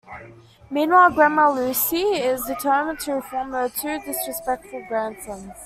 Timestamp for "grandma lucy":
1.11-1.97